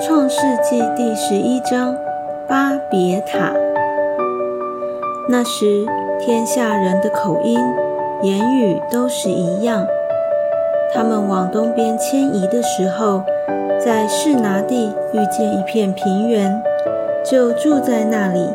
[0.00, 1.94] 创世纪第十一章
[2.48, 3.52] 巴别塔。
[5.28, 5.84] 那时，
[6.18, 7.58] 天下人的口音、
[8.22, 9.86] 言语都是一样。
[10.94, 13.22] 他们往东边迁移的时候，
[13.78, 16.62] 在士拿地遇见一片平原，
[17.22, 18.48] 就住在那里。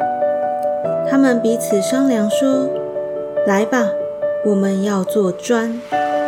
[1.08, 2.68] 他们彼此商量说
[3.46, 3.90] ：“来吧，
[4.46, 5.80] 我们要做砖，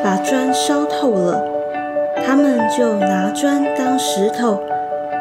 [0.04, 1.44] 把砖烧透了。”
[2.24, 4.60] 他们就拿砖当石头，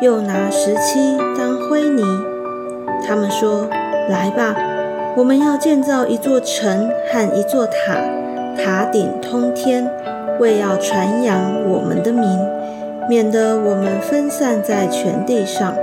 [0.00, 2.02] 又拿石漆当灰泥。
[3.06, 3.66] 他们说
[4.08, 4.54] ：“来吧，
[5.16, 7.96] 我们要建造一座城和一座塔，
[8.56, 9.88] 塔顶通天，
[10.38, 12.26] 为要传扬我们的名，
[13.08, 15.74] 免得我们分散在全地上。”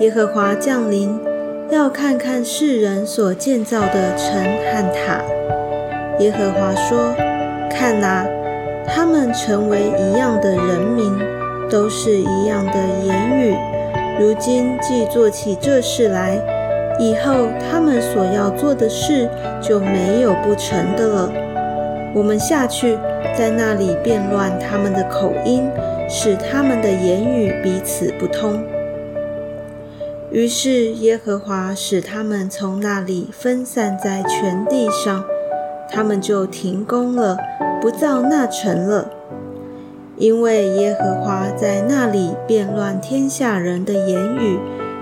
[0.00, 1.18] 耶和华降临，
[1.70, 5.20] 要看看世人所建造的城和塔。
[6.18, 7.14] 耶和华说
[7.70, 8.26] ：“看哪。”
[8.92, 11.16] 他们成为一样的人民，
[11.70, 12.72] 都是一样的
[13.04, 13.56] 言语。
[14.18, 16.36] 如今既做起这事来，
[16.98, 19.28] 以后他们所要做的事
[19.62, 21.32] 就没有不成的了。
[22.14, 22.98] 我们下去，
[23.38, 25.70] 在那里变乱他们的口音，
[26.08, 28.62] 使他们的言语彼此不通。
[30.30, 35.24] 于是耶和华使他们从那里分散在全地上，
[35.88, 37.36] 他们就停工了。
[37.80, 39.08] 不造那城了，
[40.20, 44.58] 因为耶和华在那里变乱天下人的言语，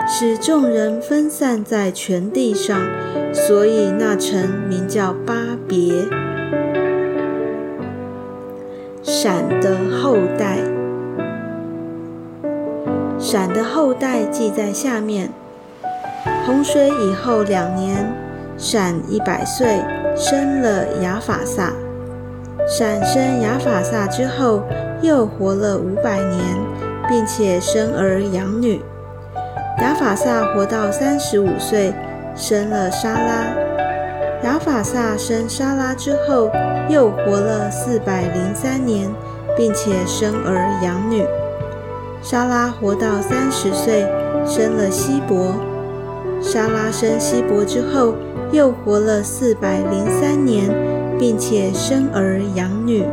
[0.06, 2.80] 使众人分散在全地上，
[3.34, 5.34] 所以那城名叫巴
[5.66, 6.05] 别。
[9.02, 10.58] 闪的后代，
[13.19, 15.30] 闪的后代记在下面。
[16.47, 18.06] 洪水以后两年，
[18.56, 19.80] 闪一百岁，
[20.14, 21.72] 生了亚法萨。
[22.69, 24.62] 闪生亚法萨之后，
[25.00, 26.38] 又活了五百年，
[27.08, 28.83] 并且生儿养女。
[29.80, 31.94] 亚法萨活到三十五岁，
[32.37, 33.47] 生了沙拉。
[34.44, 36.50] 亚法萨生沙拉之后，
[36.91, 39.09] 又活了四百零三年，
[39.56, 41.25] 并且生儿养女。
[42.20, 44.06] 沙拉活到三十岁，
[44.44, 45.54] 生了希伯。
[46.43, 48.14] 沙拉生希伯之后，
[48.53, 50.97] 又活了四百零三年。
[51.19, 53.05] 并且生儿养女。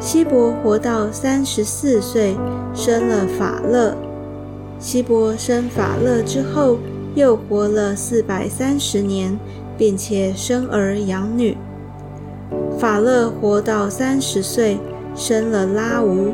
[0.00, 2.36] 希伯活到三十四岁，
[2.74, 3.96] 生了法勒。
[4.78, 6.78] 希伯生法勒之后，
[7.14, 9.38] 又活了四百三十年，
[9.78, 11.56] 并且生儿养女。
[12.78, 14.78] 法勒活到三十岁，
[15.14, 16.32] 生了拉吾。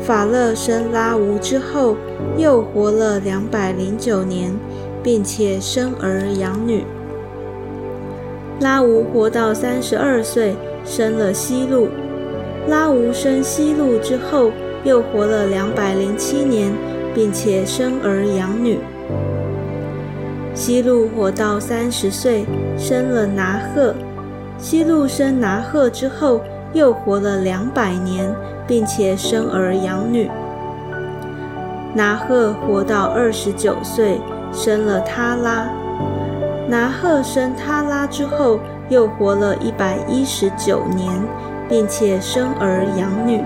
[0.00, 1.96] 法勒生拉吾之后，
[2.38, 4.54] 又活了两百零九年，
[5.02, 6.84] 并且生儿养女。
[8.60, 11.88] 拉吾活到三十二岁，生了西路。
[12.68, 14.50] 拉吾生西路之后，
[14.82, 16.72] 又活了两百零七年，
[17.14, 18.78] 并且生儿养女。
[20.54, 22.46] 西路活到三十岁，
[22.78, 23.94] 生了拿鹤。
[24.56, 26.40] 西路生拿鹤之后，
[26.72, 28.34] 又活了两百年，
[28.66, 30.30] 并且生儿养女。
[31.94, 34.18] 拿鹤活到二十九岁，
[34.50, 35.68] 生了他拉。
[36.68, 41.12] 拿赫生他拉之后，又活了一百一十九年，
[41.68, 43.40] 并且生儿养女。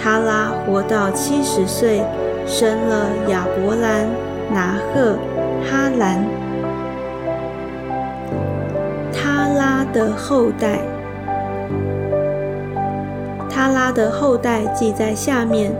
[0.00, 2.02] 他拉活到七十岁，
[2.46, 4.06] 生了亚伯兰、
[4.50, 5.18] 拿赫、
[5.68, 6.24] 哈兰。
[9.12, 10.78] 他拉的后代，
[13.50, 15.72] 他拉的后代记在下面：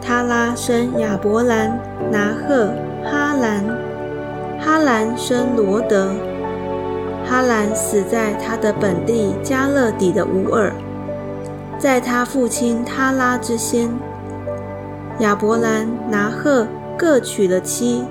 [0.00, 1.78] 他拉生亚伯兰、
[2.10, 2.72] 拿赫、
[3.04, 3.91] 哈兰。
[4.64, 6.14] 哈兰生罗德，
[7.28, 10.72] 哈兰死在他的本地加勒底的乌尔，
[11.80, 13.90] 在他父亲他拉之先。
[15.18, 18.04] 亚伯兰、拿赫各娶了妻，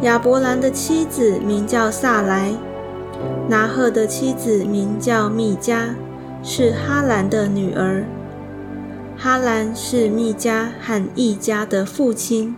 [0.00, 2.52] 亚伯兰的妻子名叫萨莱，
[3.48, 5.94] 拿赫的妻子名叫密加，
[6.42, 8.04] 是哈兰的女儿。
[9.16, 12.56] 哈兰是密加和易家的父亲，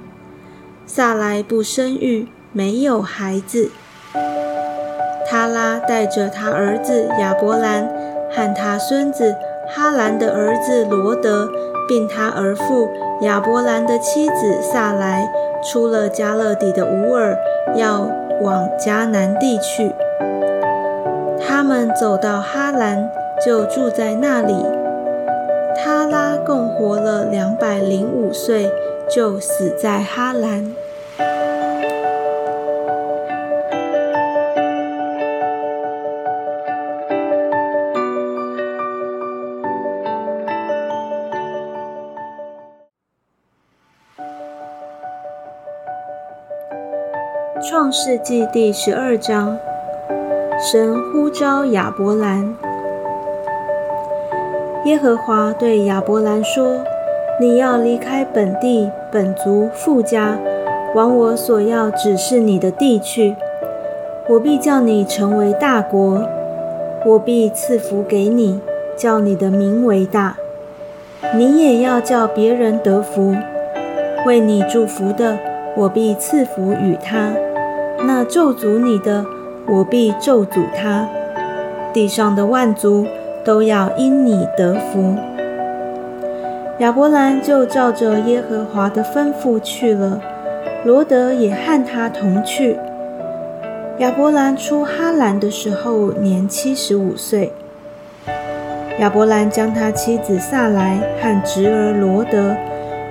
[0.86, 2.28] 萨莱不生育。
[2.56, 3.70] 没有孩子，
[5.28, 7.86] 他拉带着他儿子亚伯兰
[8.30, 9.36] 和他孙子
[9.68, 11.50] 哈兰的儿子罗德，
[11.86, 12.88] 并他儿父
[13.20, 15.30] 亚伯兰的妻子萨莱，
[15.62, 17.36] 出了加勒底的乌尔，
[17.74, 18.10] 要
[18.40, 19.92] 往迦南地去。
[21.46, 23.10] 他们走到哈兰，
[23.44, 24.64] 就住在那里。
[25.76, 28.72] 他拉共活了两百零五岁，
[29.10, 30.74] 就死在哈兰。
[47.98, 49.56] 世纪第十二章，
[50.60, 52.54] 神呼召亚伯兰。
[54.84, 56.80] 耶和华对亚伯兰说
[57.40, 60.36] ：“你要离开本地、本族、富家，
[60.94, 63.34] 往我所要指示你的地去。
[64.28, 66.20] 我必叫你成为大国，
[67.06, 68.60] 我必赐福给你，
[68.94, 70.36] 叫你的名为大。
[71.34, 73.34] 你也要叫别人得福。
[74.26, 75.38] 为你祝福的，
[75.74, 77.30] 我必赐福与他。”
[78.06, 79.26] 那咒诅你的，
[79.66, 81.08] 我必咒诅他；
[81.92, 83.04] 地上的万族
[83.44, 85.16] 都要因你得福。
[86.78, 90.20] 亚伯兰就照着耶和华的吩咐去了，
[90.84, 92.78] 罗德也和他同去。
[93.98, 97.52] 亚伯兰出哈兰的时候年七十五岁。
[99.00, 102.54] 亚伯兰将他妻子萨来和侄儿罗德，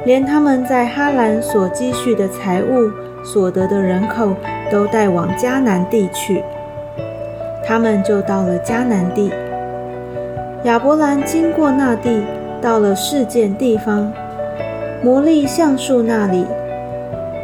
[0.05, 2.89] 连他们在哈兰所积蓄的财物、
[3.25, 4.33] 所得的人口。
[4.71, 6.43] 都带往迦南地去，
[7.63, 9.31] 他们就到了迦南地。
[10.63, 12.23] 亚伯兰经过那地，
[12.59, 14.11] 到了事件地方，
[15.03, 16.47] 摩利橡树那里。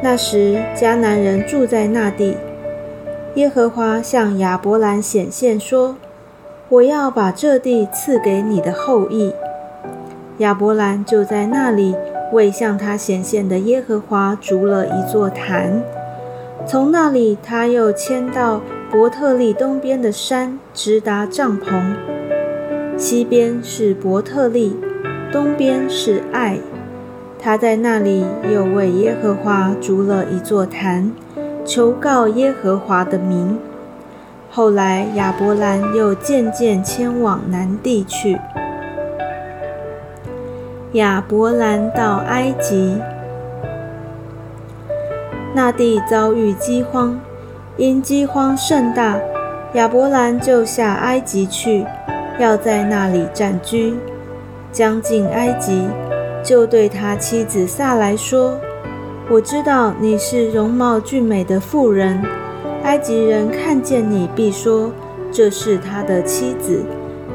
[0.01, 2.35] 那时迦南人住在那地。
[3.35, 5.95] 耶和华向亚伯兰显现说
[6.69, 9.31] ：“我要把这地赐给你的后裔。”
[10.39, 11.95] 亚伯兰就在那里
[12.31, 15.81] 为向他显现的耶和华筑了一座坛。
[16.65, 18.61] 从那里，他又迁到
[18.91, 21.95] 伯特利东边的山，直达帐篷。
[22.97, 24.77] 西边是伯特利，
[25.31, 26.57] 东边是爱。
[27.39, 28.23] 他在那里
[28.53, 31.11] 又为耶和华筑了一座坛，
[31.65, 33.57] 求告耶和华的名。
[34.51, 38.37] 后来亚伯兰又渐渐迁往南地去。
[40.93, 42.97] 亚伯兰到埃及。
[45.53, 47.17] 那地遭遇饥荒，
[47.77, 49.17] 因饥荒甚大，
[49.73, 51.85] 亚伯兰就下埃及去，
[52.37, 53.95] 要在那里暂居。
[54.73, 55.87] 将近埃及，
[56.43, 58.57] 就对他妻子萨来说
[59.31, 62.21] ：“我知道你是容貌俊美的妇人，
[62.83, 64.91] 埃及人看见你必说
[65.31, 66.83] 这是他的妻子，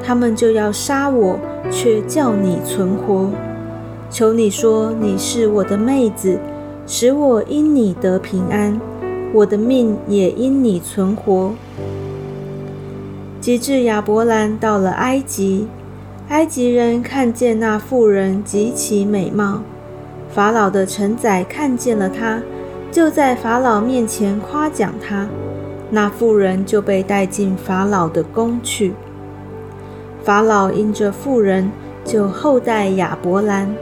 [0.07, 1.39] 他们就要杀我，
[1.71, 3.29] 却叫你存活。
[4.09, 6.39] 求你说你是我的妹子。”
[6.89, 8.81] 使我因你得平安，
[9.35, 11.53] 我的命也因你存活。
[13.41, 15.67] 及至亚伯兰到了埃及，
[16.29, 19.63] 埃及人看见那妇人极其美貌，
[20.31, 22.41] 法老的臣宰看见了她，
[22.93, 25.27] 就在法老面前夸奖她。
[25.91, 28.93] 那妇人就被带进法老的宫去。
[30.27, 31.71] 法老因着妇人，
[32.05, 33.73] 就厚待亚伯兰。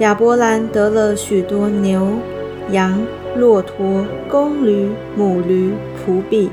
[0.00, 2.08] 亚伯兰得了许多牛、
[2.72, 3.00] 羊、
[3.36, 5.72] 骆驼、公驴、母驴、
[6.04, 6.50] 仆婢。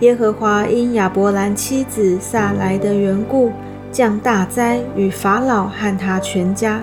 [0.00, 3.52] 耶和华因亚伯兰妻子撒来的缘故，
[3.92, 6.82] 降大灾与法老和他全家。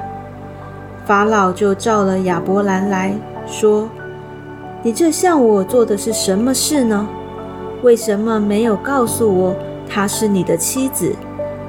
[1.06, 3.14] 法老就召了亚伯兰来
[3.46, 3.90] 说
[4.84, 7.10] ：“你这向我做的是什么事呢？
[7.82, 9.54] 为什么没有告诉我
[9.94, 11.16] 她是你的妻子？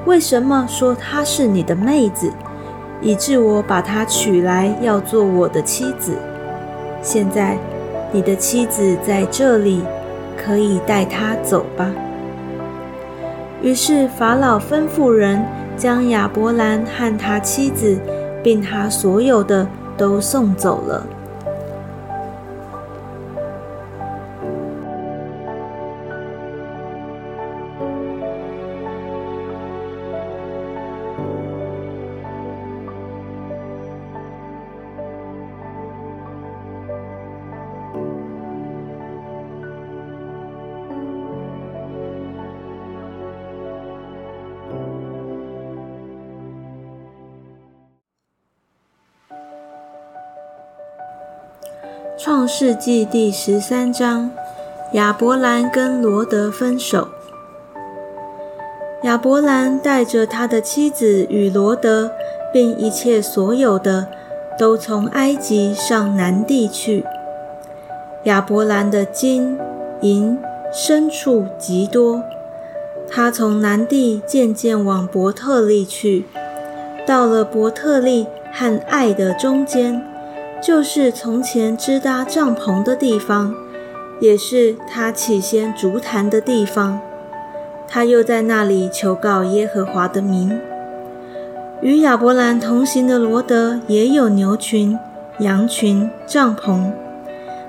[0.07, 2.33] 为什么说她是你的妹子？”
[3.03, 6.17] 以致我把她娶来，要做我的妻子。
[7.03, 7.59] 现在，
[8.13, 9.83] 你的妻子在这里，
[10.39, 11.93] 可以带她走吧。
[13.61, 15.45] 于是法老吩咐人
[15.77, 17.99] 将亚伯兰和他妻子，
[18.43, 19.67] 并他所有的
[19.99, 21.07] 都送走了。
[52.25, 54.31] 创世纪第十三章：
[54.93, 57.09] 亚伯兰跟罗德分手。
[59.03, 62.11] 亚伯兰带着他的妻子与罗德，
[62.51, 64.09] 并一切所有的，
[64.59, 67.05] 都从埃及上南地去。
[68.23, 69.59] 亚伯兰的金
[70.01, 70.39] 银
[70.73, 72.23] 牲畜极多，
[73.07, 76.25] 他从南地渐渐往伯特利去，
[77.07, 80.03] 到了伯特利和爱的中间。
[80.65, 83.55] 就是从前支搭帐篷的地方，
[84.19, 86.99] 也是他起先竹坛的地方。
[87.87, 90.59] 他又在那里求告耶和华的名。
[91.83, 94.99] 与亚伯兰同行的罗德也有牛群、
[95.41, 96.91] 羊群、帐篷。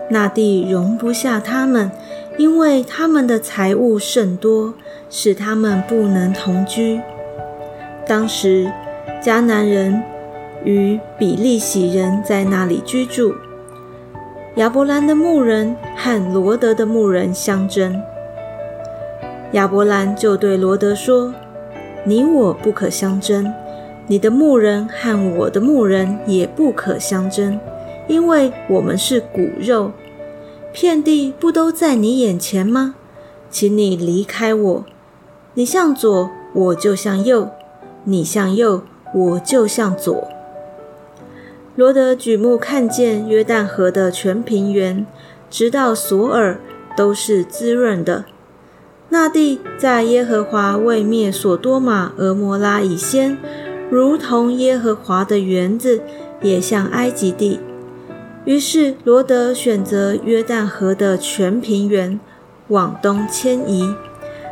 [0.09, 1.91] 那地容不下他们，
[2.37, 4.73] 因为他们的财物甚多，
[5.09, 7.01] 使他们不能同居。
[8.07, 8.71] 当时
[9.21, 10.01] 迦南人
[10.65, 13.33] 与比利洗人在那里居住。
[14.55, 18.01] 亚伯兰的牧人和罗德的牧人相争，
[19.51, 21.33] 亚伯兰就对罗德说
[22.03, 23.53] ：“你我不可相争，
[24.07, 27.59] 你的牧人和我的牧人也不可相争，
[28.07, 29.91] 因为我们是骨肉。
[30.71, 32.95] 遍地不都在你眼前吗？
[33.49, 34.85] 请你离开我，
[35.53, 37.49] 你向左，我就向右；
[38.05, 40.27] 你向右，我就向左。”
[41.75, 45.05] 罗德举目看见约旦河的全平原，
[45.49, 46.57] 直到索尔，
[46.95, 48.23] 都是滋润的。
[49.09, 53.37] 那地在耶和华未灭所多玛、俄摩拉以先，
[53.89, 56.01] 如同耶和华的园子，
[56.41, 57.59] 也像埃及地。
[58.45, 62.17] 于是罗德选择约旦河的全平原
[62.69, 63.93] 往东迁移，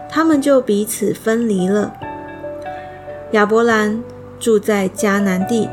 [0.10, 1.94] 他们就彼此分离了。
[3.32, 4.04] 亚伯兰
[4.38, 5.70] 住在迦南地。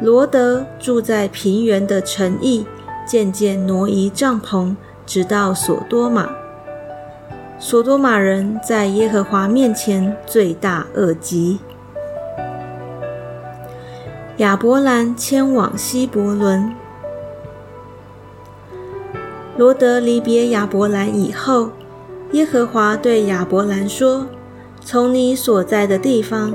[0.00, 2.64] 罗德住在平原的城邑，
[3.04, 6.28] 渐渐挪移帐篷，直到索多玛。
[7.58, 11.58] 索多玛人在耶和华面前罪大恶极。
[14.36, 16.72] 亚伯兰迁往希伯伦。
[19.56, 21.70] 罗德离别亚伯兰以后，
[22.30, 24.28] 耶和华对亚伯兰说
[24.80, 26.54] ：“从你所在的地方。”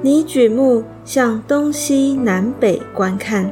[0.00, 3.50] 你举目向东西南北观看，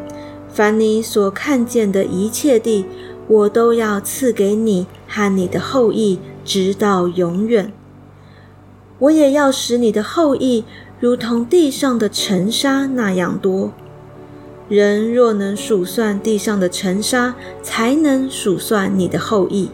[0.48, 2.84] 凡你所看见的一切地，
[3.26, 7.72] 我都要赐给你和你的后裔，直到永远。
[9.00, 10.64] 我也要使你的后裔
[11.00, 13.72] 如同地上的尘沙那样多。
[14.68, 19.70] 人若能数算地上的尘沙，才能数算你的后裔。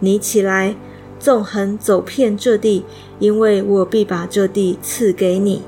[0.00, 0.76] 你起来，
[1.18, 2.84] 纵横走遍这地，
[3.18, 5.62] 因为我必把这地赐给你。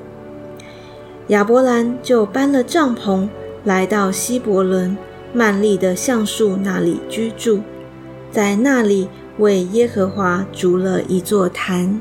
[1.29, 3.27] 亚伯兰就搬了帐篷，
[3.63, 4.95] 来到希伯伦
[5.33, 7.61] 曼利的橡树那里居住，
[8.29, 11.99] 在那里为耶和华筑了一座坛。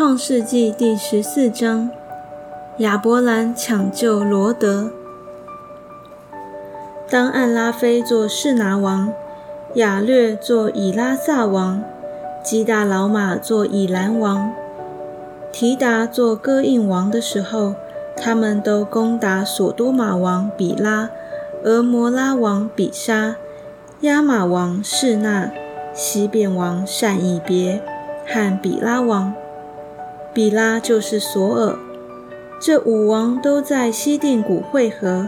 [0.00, 1.90] 创世纪第十四章：
[2.78, 4.90] 亚伯兰抢救罗德。
[7.10, 9.12] 当暗拉菲做示拿王，
[9.74, 11.82] 亚略做以拉萨王，
[12.42, 14.50] 基大老马做以兰王，
[15.52, 17.74] 提达做哥印王的时候，
[18.16, 21.10] 他们都攻打索多玛王比拉、
[21.62, 23.36] 俄摩拉王比沙、
[24.00, 25.50] 亚玛王示那、
[25.92, 27.82] 西变王善以别
[28.26, 29.34] 和比拉王。
[30.32, 31.76] 比拉就是索尔，
[32.60, 35.26] 这五王都在西定谷汇合。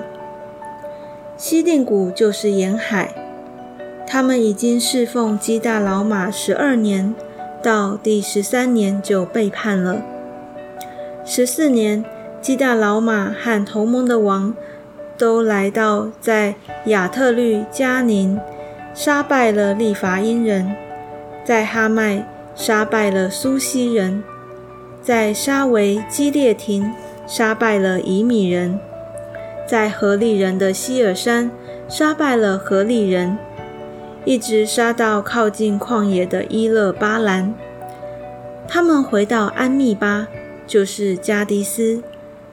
[1.37, 3.13] 西定谷就是沿海。
[4.07, 7.15] 他们已经侍奉基大老马十二年，
[7.61, 10.03] 到第十三年就背叛了。
[11.25, 12.05] 十四年，
[12.41, 14.55] 基大老马和同盟的王
[15.19, 16.55] 都来到在
[16.87, 18.39] 亚特律加宁，
[18.95, 20.77] 杀败了利伐因人，
[21.45, 24.23] 在哈麦杀败了苏西人。
[25.03, 26.93] 在沙维基列廷
[27.27, 28.79] 杀败了以米人，
[29.67, 31.51] 在何利人的希尔山
[31.89, 33.37] 杀败了何利人，
[34.25, 37.53] 一直杀到靠近旷野的伊勒巴兰。
[38.69, 40.29] 他们回到安密巴，
[40.69, 42.05] 就是加迪斯，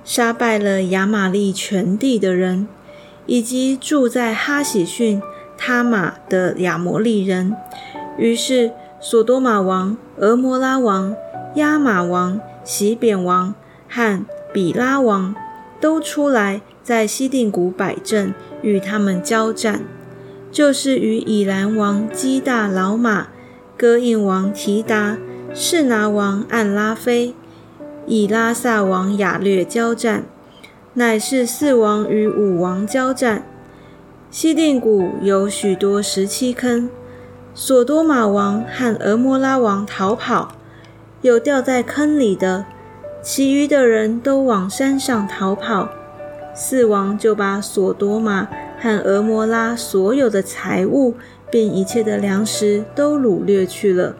[0.03, 2.67] 杀败了亚玛利全地的人，
[3.27, 5.21] 以及住在哈喜逊
[5.55, 7.55] 他玛的亚摩利人。
[8.17, 11.15] 于是，索多玛王、俄摩拉王。
[11.55, 13.55] 亚玛王、喜扁王
[13.89, 14.23] 和
[14.53, 15.33] 比拉王
[15.81, 19.81] 都出来，在西定谷摆阵，与他们交战，
[20.51, 23.29] 就是与以兰王基大老马、
[23.75, 25.17] 戈印王提达、
[25.55, 27.33] 士拿王暗拉菲、
[28.05, 30.25] 以拉萨王雅略交战，
[30.93, 33.43] 乃是四王与五王交战。
[34.29, 36.87] 西定谷有许多石七坑，
[37.53, 40.55] 索多玛王和俄摩拉王逃跑。
[41.21, 42.65] 有掉在坑里的，
[43.21, 45.89] 其余的人都往山上逃跑。
[46.55, 48.47] 四王就把索多玛
[48.79, 51.15] 和俄摩拉所有的财物，
[51.51, 54.15] 并一切的粮食都掳掠去了，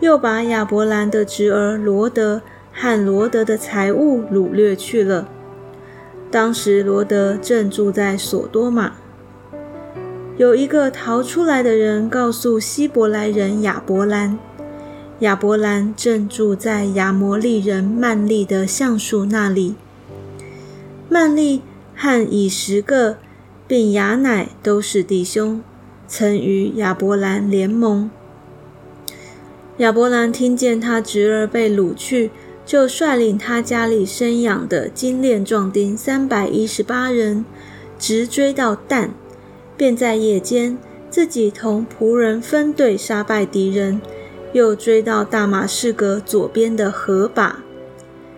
[0.00, 2.42] 又把亚伯兰的侄儿罗德
[2.72, 5.28] 和罗德的财物掳掠去了。
[6.30, 8.92] 当时罗德正住在索多玛。
[10.38, 14.38] 有一个逃出来的人告诉希伯来人亚伯兰，
[15.18, 19.74] 亚伯兰正住在亚摩利人曼利的橡树那里。
[21.10, 21.60] 曼利
[21.94, 23.18] 和以十个
[23.68, 25.62] 并雅乃都是弟兄，
[26.08, 28.10] 曾与亚伯兰联盟。
[29.76, 32.30] 亚伯兰听见他侄儿被掳去，
[32.64, 37.44] 就率领他家里生养的精炼壮丁三百一十八人，
[37.98, 39.10] 直追到但。
[39.76, 40.78] 便在夜间，
[41.10, 44.00] 自己同仆人分队杀败敌人，
[44.52, 47.60] 又追到大马士革左边的河坝，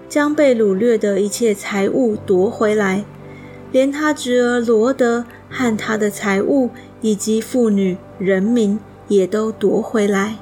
[0.08, 3.04] 将被掳掠的一切财物夺回来，
[3.72, 10.36] 连他侄儿罗德和他的财物以及妇女人民也都夺回来。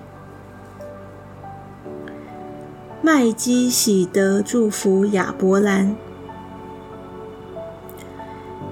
[3.00, 5.96] 麦基喜德祝福亚伯兰。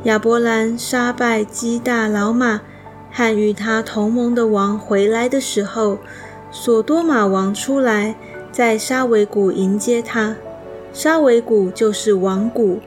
[0.05, 2.63] 亚伯兰杀败基大老马
[3.13, 5.99] 和与他同盟的王回来的时候，
[6.51, 8.15] 索多玛王出来，
[8.51, 10.37] 在沙维谷迎接他。
[10.95, 12.81] 沙维谷就是王谷。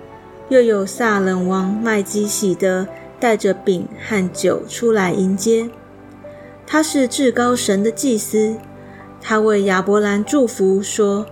[0.49, 2.85] 又有撒冷王麦基喜德
[3.19, 5.69] 带着饼和酒出来迎接。
[6.67, 8.57] 他是至高神的祭司。
[9.21, 11.25] 他为亚伯兰祝福说：“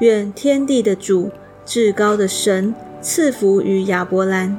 [0.00, 1.30] 愿天地的主、
[1.64, 4.58] 至高的神赐福于亚伯兰。”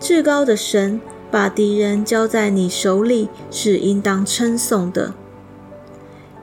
[0.00, 5.14] 至高的神把敌人交在你手里，是应当称颂的。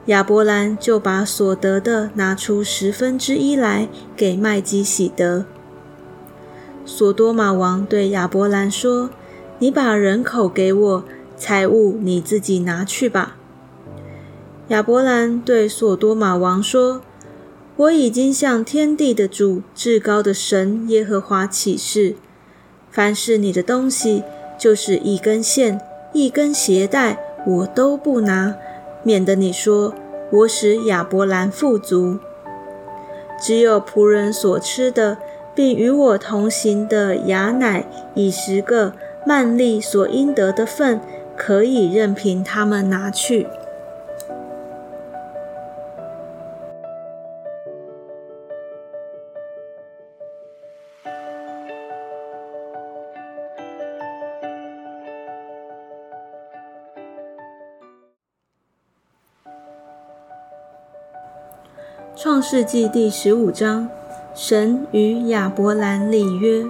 [0.05, 5.45] 亚伯兰就把所得的拿出十分之一来给麦基喜德。
[6.85, 9.09] 索多玛王对亚伯兰说
[9.59, 11.03] ：“你把人口给我，
[11.35, 13.35] 财物你自己拿去吧。”
[14.69, 17.01] 亚伯兰对索多玛王说
[17.75, 22.15] ：“我已经向天地的主、至高的神耶和华起誓。”
[22.97, 24.23] 凡是你的东西，
[24.57, 25.79] 就是一根线、
[26.13, 28.55] 一根鞋带，我都不拿，
[29.03, 29.93] 免得你说
[30.31, 32.17] 我使亚伯兰富足。
[33.39, 35.19] 只有仆人所吃的，
[35.53, 38.93] 并与我同行的雅乃以十个
[39.27, 40.99] 曼利所应得的份，
[41.35, 43.45] 可以任凭他们拿去。
[62.49, 63.89] 世纪第十五章：
[64.33, 66.63] 神与亚伯兰立约。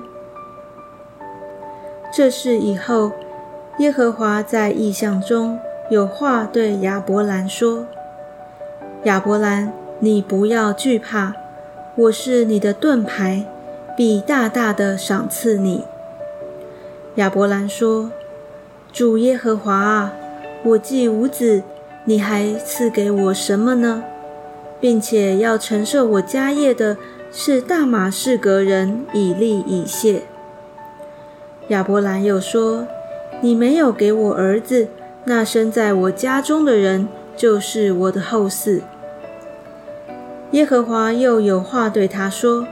[2.11, 3.11] 这事以后，
[3.77, 5.59] 耶和华在异象中
[5.91, 7.85] 有话对亚伯兰说
[9.05, 11.35] ：“亚伯兰，你不要惧怕，
[11.95, 13.45] 我是你的盾牌，
[13.95, 15.85] 必大大的赏赐你。”
[17.17, 18.09] 亚伯兰说
[18.91, 20.11] ：“主耶和华啊，
[20.63, 21.61] 我既无子，
[22.05, 24.03] 你还赐给我什么呢？”
[24.79, 26.97] 并且要承受我家业的
[27.31, 30.23] 是大马士革人以利以谢。
[31.69, 32.87] 亚伯兰又说
[33.41, 34.87] ：“你没有给我儿子，
[35.25, 38.81] 那生在我家中的人就是我的后嗣。”
[40.51, 42.65] 耶和华又有话对他说：“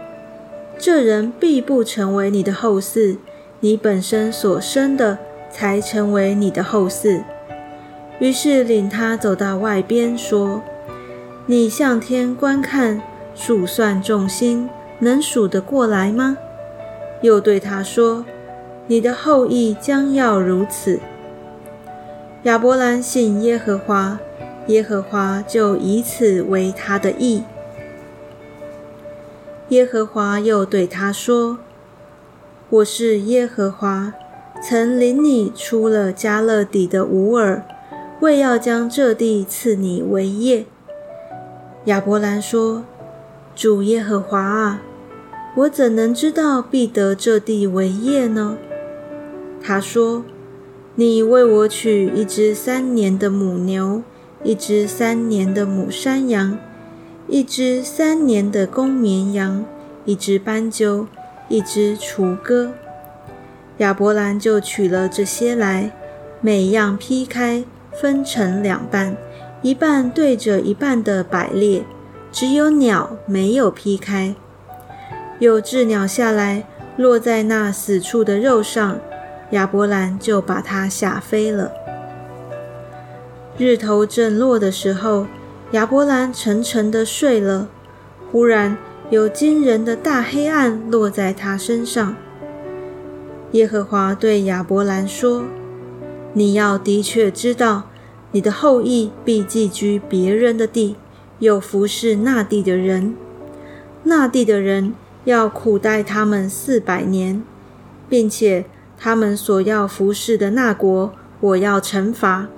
[0.77, 3.17] 这人必不成为你的后嗣，
[3.59, 5.17] 你本身所生的
[5.51, 7.23] 才成为你的后嗣。”
[8.19, 10.61] 于是领他走到外边说。
[11.47, 13.03] 你向天观看，
[13.35, 16.39] 数算众星，能数得过来吗？
[17.21, 18.25] 又对他说
[18.87, 20.99] ：“你的后裔将要如此。”
[22.43, 24.19] 亚伯兰信耶和华，
[24.67, 27.43] 耶和华就以此为他的义。
[29.69, 31.59] 耶和华又对他说
[32.71, 34.13] ：“我是耶和华，
[34.63, 37.63] 曾领你出了加勒底的吾尔，
[38.21, 40.65] 为要将这地赐你为业。”
[41.85, 42.83] 亚伯兰说
[43.55, 44.81] ：“主耶和华啊，
[45.55, 48.57] 我怎能知道必得这地为业呢？”
[49.61, 50.23] 他说
[50.95, 54.01] ：“你为我取一只三年的母牛，
[54.43, 56.57] 一只三年的母山羊，
[57.27, 59.63] 一只三年的公绵羊，
[60.05, 61.05] 一只斑鸠，
[61.49, 62.71] 一只雏鸽。”
[63.77, 65.91] 亚伯兰就取了这些来，
[66.41, 69.15] 每样劈开，分成两半。
[69.65, 71.83] 一半对着一半的摆列，
[72.31, 74.35] 只有鸟没有劈开。
[75.39, 78.99] 有只鸟下来，落在那死处的肉上，
[79.53, 81.71] 亚伯兰就把它吓飞了。
[83.57, 85.25] 日头正落的时候，
[85.71, 87.67] 亚伯兰沉沉的睡了。
[88.31, 88.77] 忽然
[89.09, 92.15] 有惊人的大黑暗落在他身上，
[93.53, 95.43] 耶和华对亚伯兰说
[96.33, 97.89] ：“你要的确知道，
[98.35, 100.97] 你的后裔必寄居别人的地，
[101.39, 103.15] 又服侍那地的人。
[104.03, 104.93] 那地的人
[105.23, 107.41] 要苦待他们四百年，
[108.09, 108.65] 并且
[108.97, 112.49] 他们所要服侍的那国，我要惩罚。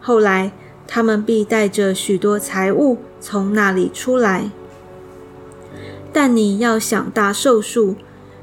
[0.00, 0.52] 后来
[0.86, 4.52] 他们必带着许多财物从那里出来。
[6.12, 7.96] 但你要享大寿数，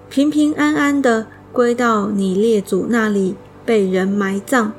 [0.10, 4.74] 平平安安的。”归到你列祖那里，被人埋葬。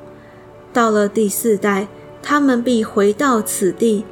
[0.73, 1.87] 到了第四代，
[2.21, 4.05] 他们必回到此地，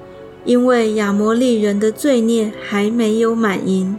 [0.46, 3.98] 因为亚摩利人的罪孽还没有满盈。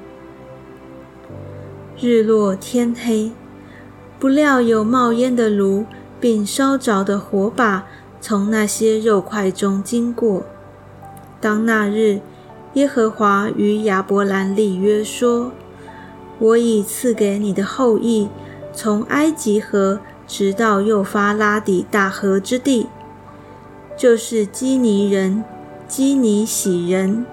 [2.01, 3.33] 日落天黑，
[4.19, 5.85] 不料有冒烟的炉，
[6.19, 7.87] 并烧着的火把
[8.21, 10.45] 从那些肉块中经过。
[11.41, 12.21] 当那日，
[12.75, 15.53] 耶和华与亚伯兰立约说
[16.39, 18.29] ：“我已赐给你的后裔。”
[18.73, 19.99] 从埃及河
[20.33, 22.87] 直到幼发拉底大河之地，
[23.97, 25.43] 就是基尼人、
[25.89, 27.27] 基尼喜人、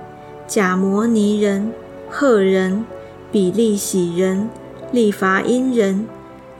[0.47, 1.71] 贾摩尼人、
[2.09, 2.83] 赫人、
[3.31, 4.49] 比利喜人、
[4.91, 6.07] 利伐因人、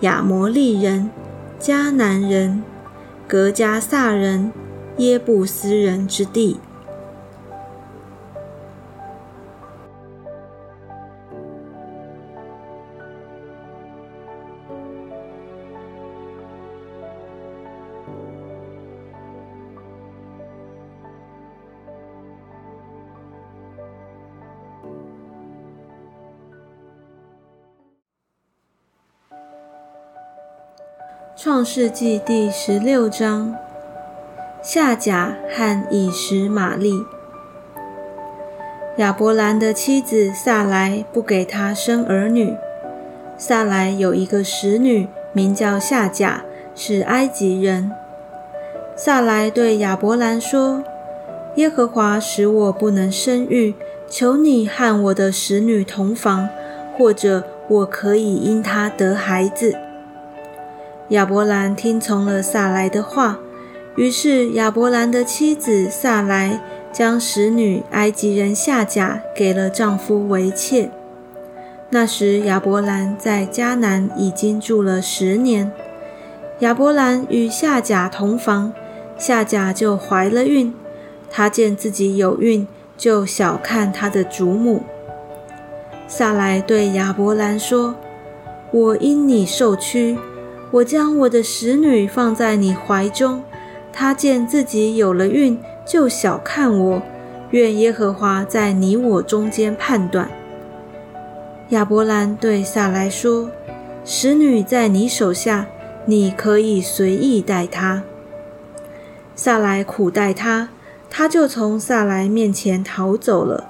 [0.02, 1.10] 亚摩利人、
[1.60, 2.64] 迦南人、
[3.28, 4.52] 格加萨人、
[4.98, 6.60] 耶布斯人之地。
[31.48, 33.56] 创世纪第十六章：
[34.62, 36.92] 夏甲和以实玛利。
[38.98, 42.54] 亚伯兰的妻子萨莱不给他生儿女。
[43.38, 46.44] 萨莱有一个使女，名叫夏甲，
[46.76, 47.94] 是埃及人。
[48.98, 50.84] 萨莱对亚伯兰说
[51.56, 53.74] ：“耶和华使我不能生育，
[54.10, 56.50] 求你和我的使女同房，
[56.98, 59.74] 或者我可以因她得孩子。”
[61.10, 63.40] 亚伯兰听从了萨莱的话，
[63.96, 66.60] 于是亚伯兰的妻子萨莱
[66.92, 70.92] 将使女埃及人夏甲给了丈夫为妾。
[71.92, 75.72] 那时亚伯兰在迦南已经住了十年。
[76.60, 78.74] 亚伯兰与夏甲同房，
[79.18, 80.74] 夏甲就怀了孕。
[81.30, 82.68] 他见自己有孕，
[82.98, 84.84] 就小看他的祖母。
[86.06, 87.96] 萨莱对亚伯兰说
[88.72, 90.18] ：“我因你受屈。”
[90.72, 93.44] 我将我的使女放在你怀中，
[93.94, 97.02] 她见自己有了孕，就小看我。
[97.52, 100.30] 愿耶和华在你我中间判断。
[101.70, 103.50] 亚伯兰对撒来说
[104.04, 105.68] ：“使女在你手下，
[106.06, 108.04] 你可以随意待她。”
[109.36, 110.68] 撒来苦待她，
[111.10, 113.70] 她就从撒来面前逃走了。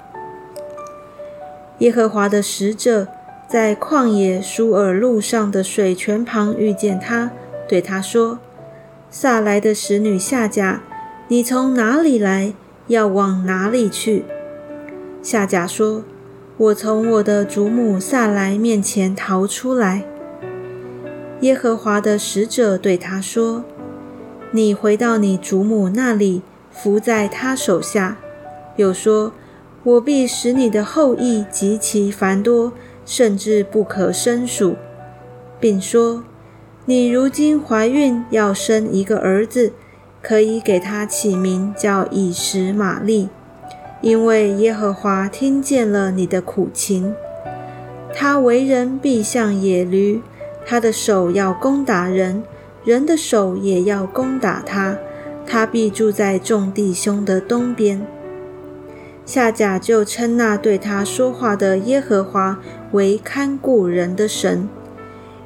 [1.78, 3.06] 耶和华的使者。
[3.48, 7.30] 在旷野舒尔路上的水泉旁遇见他，
[7.66, 8.38] 对他说
[9.08, 10.82] ：“萨来的使女夏甲，
[11.28, 12.52] 你从哪里来？
[12.88, 14.26] 要往哪里去？”
[15.22, 16.04] 夏甲说
[16.58, 20.04] ：“我从我的祖母萨来面前逃出来。”
[21.40, 23.64] 耶和华的使者对他说
[24.52, 28.18] ：“你回到你祖母那里，伏在他手下。”
[28.76, 29.32] 又说
[29.84, 32.74] ：“我必使你的后裔极其繁多。”
[33.08, 34.76] 甚至不可胜数，
[35.58, 36.24] 并说
[36.84, 39.72] ：“你如今怀孕，要生一个儿子，
[40.20, 43.30] 可以给他起名叫以实玛利，
[44.02, 47.14] 因为耶和华听见了你的苦情。
[48.12, 50.20] 他为人必像野驴，
[50.66, 52.42] 他的手要攻打人，
[52.84, 54.98] 人的手也要攻打他。
[55.46, 58.06] 他必住在众弟兄的东边。”
[59.28, 62.58] 夏甲就称那对他说话的耶和华
[62.92, 64.66] 为看顾人的神，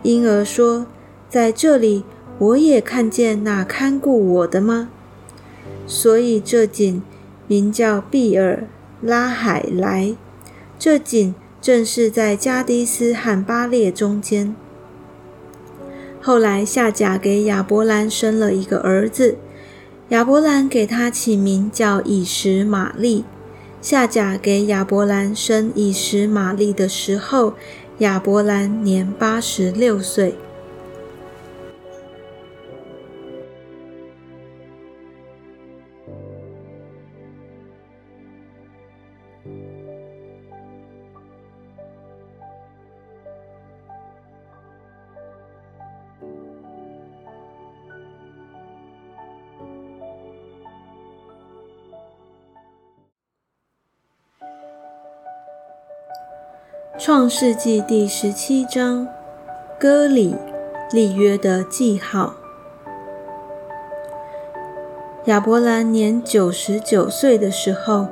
[0.04, 0.86] 因而说
[1.28, 2.04] ：“在这里
[2.38, 4.88] 我也看见那看顾我的吗？”
[5.84, 7.02] 所以这井
[7.48, 8.68] 名叫毕尔
[9.00, 10.14] 拉海莱。
[10.78, 14.54] 这井正是在加迪斯和巴列中间。
[16.20, 19.38] 后来夏甲给亚伯兰生了一个儿子，
[20.10, 23.24] 亚伯兰给他起名叫以实玛利。
[23.82, 27.54] 夏甲给亚伯兰生以实玛利的时候，
[27.98, 30.36] 亚伯兰年八十六岁。
[57.04, 59.08] 创世纪第十七章，
[59.76, 60.36] 歌里
[60.92, 62.36] 立约的记号。
[65.24, 68.06] 亚伯兰年九十九岁的时候，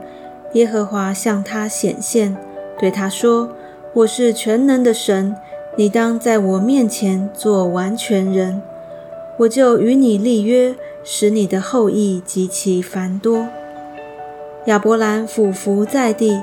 [0.54, 2.36] 耶和华向他显现，
[2.80, 3.50] 对他说
[3.94, 5.36] ：“我是全能的神，
[5.76, 8.60] 你当在我面前做完全人，
[9.36, 10.74] 我就与你立约，
[11.04, 13.46] 使你的后裔极其繁多。”
[14.66, 16.42] 亚伯兰俯伏在地，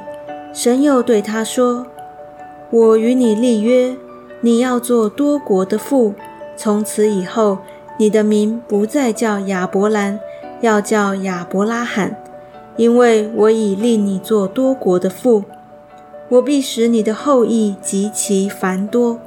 [0.53, 1.85] 神又对他说。
[2.69, 3.95] 我与你立约，
[4.41, 6.13] 你要做多国的父。
[6.57, 7.59] 从此以后，
[7.97, 10.19] 你的名不再叫亚伯兰，
[10.59, 12.17] 要叫亚伯拉罕，
[12.75, 15.45] 因为我已立你做多国的父。
[16.27, 19.17] 我必使你的后裔极其繁多，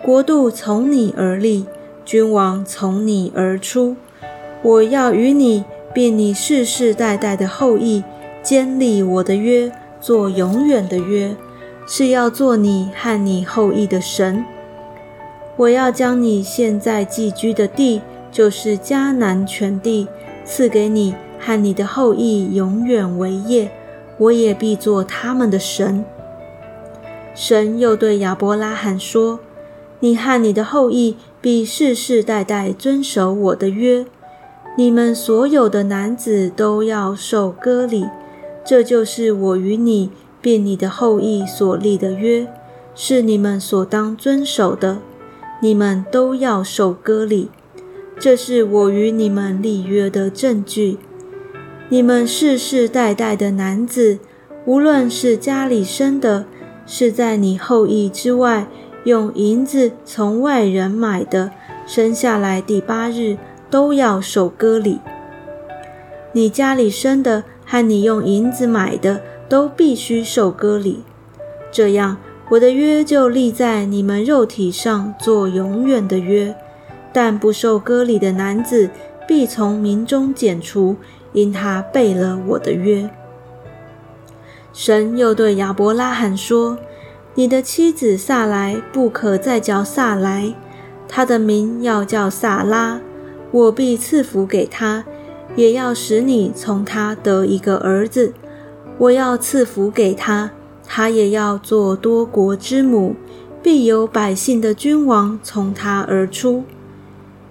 [0.00, 1.66] 国度从你而立，
[2.04, 3.96] 君王从你而出。
[4.62, 8.04] 我要与你，并你世世代代的后裔，
[8.40, 11.34] 坚立我的约，做永远的约。
[11.86, 14.44] 是要做你和你后裔的神。
[15.56, 18.00] 我要将你现在寄居的地，
[18.32, 20.08] 就是迦南全地，
[20.44, 23.70] 赐给你和你的后裔永远为业。
[24.18, 26.04] 我也必做他们的神。
[27.34, 29.40] 神又对亚伯拉罕说
[30.00, 34.06] ：“你和你的后裔必世世代代遵守我的约。
[34.76, 38.06] 你们所有的男子都要受割礼。
[38.64, 40.10] 这就是我与你。”
[40.44, 42.46] 便你的后裔所立的约，
[42.94, 44.98] 是你们所当遵守的。
[45.62, 47.48] 你们都要受割礼，
[48.18, 50.98] 这是我与你们立约的证据。
[51.88, 54.18] 你们世世代代的男子，
[54.66, 56.44] 无论是家里生的，
[56.86, 58.66] 是在你后裔之外
[59.04, 61.52] 用银子从外人买的，
[61.86, 63.38] 生下来第八日
[63.70, 64.98] 都要受割礼。
[66.32, 69.22] 你家里生的和你用银子买的。
[69.48, 71.02] 都必须受割礼，
[71.70, 72.16] 这样
[72.50, 76.54] 我的约就立在你们肉体上，做永远的约。
[77.12, 78.90] 但不受割礼的男子
[79.28, 80.96] 必从民中剪除，
[81.32, 83.08] 因他背了我的约。
[84.72, 86.76] 神又对亚伯拉罕说
[87.36, 90.52] ：“你的妻子萨来不可再叫萨来，
[91.06, 93.00] 她的名要叫萨拉。
[93.52, 95.04] 我必赐福给她，
[95.54, 98.32] 也要使你从她得一个儿子。”
[98.98, 100.50] 我要赐福给他，
[100.86, 103.16] 他也要做多国之母，
[103.62, 106.64] 必有百姓的君王从他而出。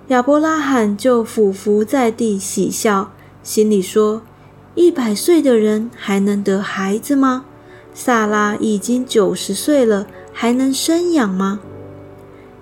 [0.08, 4.21] 亚伯拉罕就俯伏在地喜笑，心里说：
[4.75, 7.45] 一百岁的人还能得孩子吗？
[7.93, 11.60] 萨拉已经九十岁了，还能生养吗？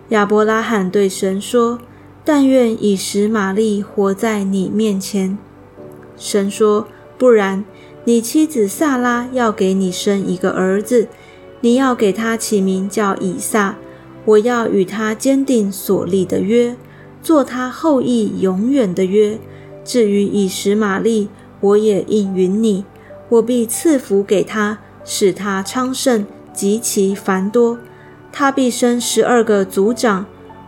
[0.10, 1.80] 亚伯拉罕对神说：
[2.26, 5.38] 但愿以实玛利活在你面前。
[6.18, 7.64] 神说：不然。
[8.04, 11.08] 你妻子萨拉要给你生一个儿子，
[11.62, 13.78] 你要给他起名叫以撒。
[14.26, 16.76] 我要与他坚定所立的约，
[17.22, 19.38] 做他后裔永远的约。
[19.84, 22.86] 至于以实玛利，我也应允你，
[23.30, 27.78] 我必赐福给他，使他昌盛极其繁多。
[28.32, 30.26] 他必生十二个族长，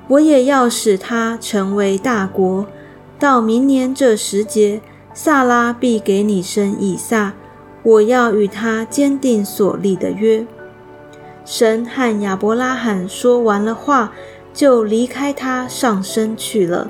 [0.07, 2.67] 我也要使他成为大国。
[3.17, 4.81] 到明年这时节。
[5.13, 7.33] 萨拉必给你生以撒，
[7.83, 10.45] 我要与他坚定所立的约。
[11.45, 14.11] 神和亚伯拉罕说完了话，
[14.53, 16.89] 就离开他上身去了。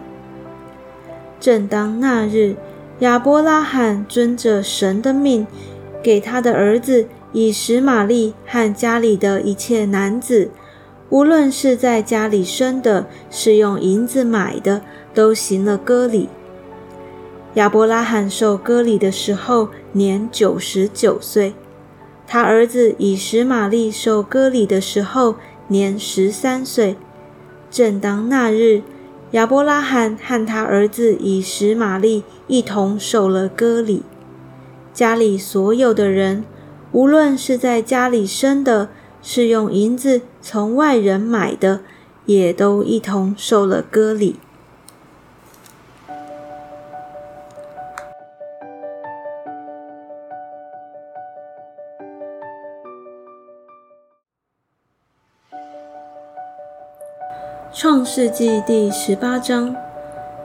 [1.39, 2.55] 正当那日，
[2.99, 5.45] 亚伯拉罕遵着神的命，
[6.01, 10.49] 给他的儿子以实玛利和家里的一切男子，
[11.09, 14.81] 无论是在家里生的，是用银子买的，
[15.13, 16.29] 都行了割礼。
[17.55, 21.53] 亚伯拉罕受割礼的时候年九十九岁，
[22.25, 25.35] 他儿子以实玛利受割礼的时候
[25.67, 26.95] 年十三岁。
[27.69, 28.81] 正当那日，
[29.31, 34.01] 亚伯拉罕和他儿子以实玛利一同受了割礼。
[34.91, 36.43] 家里所有的人，
[36.91, 38.89] 无论是在家里生的，
[39.21, 41.81] 是用银子从外人买的，
[42.25, 44.37] 也都一同受了割礼。
[57.75, 59.75] 创世纪第十八章，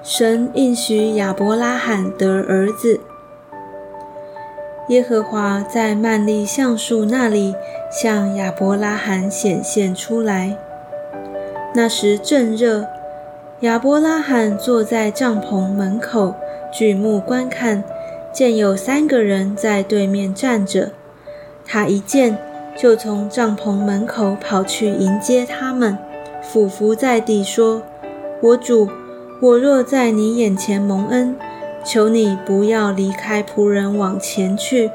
[0.02, 2.98] 神应许亚伯拉罕得儿子。
[4.88, 7.54] 耶和华在曼利橡树那里
[7.92, 10.56] 向亚伯拉罕显现出来。
[11.74, 12.86] 那时正热，
[13.60, 16.34] 亚伯拉罕坐在帐篷门口，
[16.72, 17.84] 举目观看，
[18.32, 20.92] 见有三个人在对面站着。
[21.66, 22.38] 他一见，
[22.74, 25.98] 就从帐篷门口跑去迎接他们，
[26.50, 27.82] 俯伏在地说
[28.40, 28.88] ：“我主，
[29.38, 31.37] 我若在你眼前蒙恩，
[31.84, 34.90] 求你不要离开仆人往前去，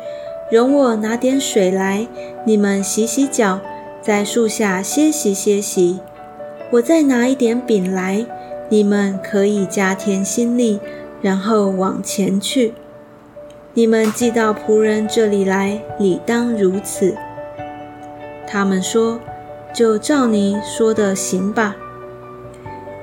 [0.50, 2.08] 容我拿点水来，
[2.44, 3.60] 你们洗洗脚，
[4.02, 6.00] 在树下歇息歇息。
[6.72, 8.26] 我再拿一点饼来，
[8.70, 10.80] 你们可以加添心力，
[11.22, 12.74] 然后往前去。”
[13.76, 17.16] 你们寄到仆人这里来，理当如此。
[18.48, 19.20] 他们说
[19.74, 21.76] ：“就照你说的行吧。”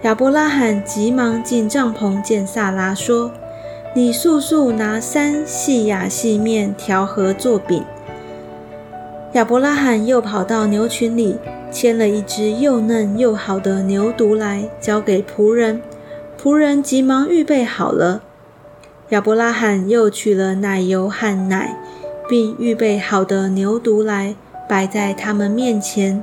[0.03, 3.31] 亚伯拉罕急忙进帐篷见萨拉，说
[3.95, 7.85] ：“你速速拿三细亚细面调和做饼。”
[9.35, 11.37] 亚伯拉罕又跑到牛群里
[11.71, 15.83] 牵了一只又嫩又好的牛犊来，交给仆人。
[16.43, 18.23] 仆人急忙预备好了。
[19.11, 21.77] 亚伯拉罕又取了奶油和奶，
[22.29, 24.35] 并预备好的牛犊来
[24.69, 26.23] 摆在他们面前，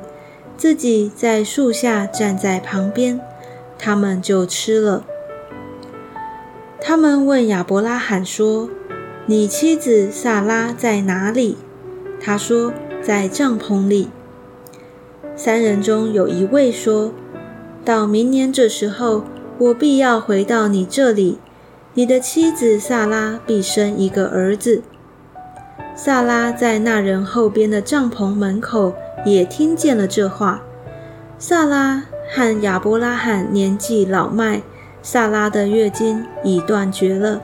[0.57, 3.21] 自己在树下站在旁边，
[3.77, 5.05] 他们就吃了。
[6.81, 8.69] 他们问亚伯拉罕说
[9.27, 11.57] ：“你妻子萨拉在哪里？”
[12.19, 14.09] 他说：“在帐篷里。”
[15.37, 17.13] 三人中有一位说
[17.85, 19.23] ：“到明年这时候，
[19.59, 21.37] 我必要回到你这里。”
[21.93, 24.83] 你的妻子萨拉必生一个儿子。
[25.95, 28.93] 萨拉在那人后边的帐篷门口
[29.31, 30.61] 也听见了这话。
[31.39, 34.61] 萨拉和亚伯拉罕年纪老迈，
[35.01, 37.41] 萨拉的月经已断绝了。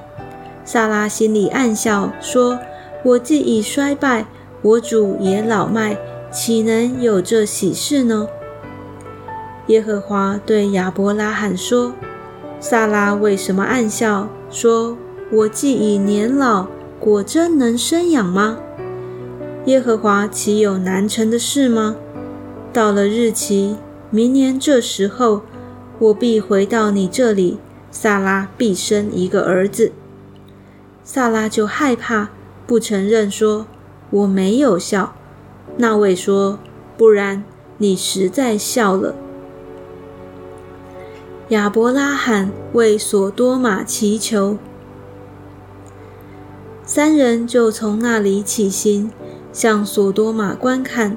[0.65, 2.57] 萨拉心里暗笑，说
[3.03, 4.25] ：“我既已衰败，
[4.61, 5.97] 我主也老迈，
[6.31, 8.27] 岂能有这喜事呢？”
[9.67, 11.93] 耶和华对亚伯拉罕说
[12.59, 14.97] ：“萨拉为什么暗笑？”说
[15.31, 16.67] ：“我既已年老，
[16.99, 18.57] 果真能生养吗？
[19.65, 21.95] 耶和华岂有难成的事吗？
[22.73, 23.77] 到了日期，
[24.09, 25.43] 明年这时候，
[25.99, 29.93] 我必回到你这里，萨拉必生一个儿子。”
[31.05, 32.29] 萨拉就害怕，
[32.67, 33.65] 不承认，说
[34.11, 35.15] ：“我没有笑。”
[35.77, 36.59] 那位说
[36.97, 37.45] ：“不然，
[37.77, 39.15] 你实在笑了。”
[41.49, 44.57] 亚伯拉罕为索多玛祈求，
[46.83, 49.11] 三人就从那里起行，
[49.53, 51.15] 向索多玛观看。